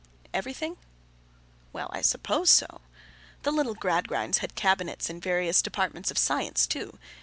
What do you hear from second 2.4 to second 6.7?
so. The little Gradgrinds had cabinets in various departments of science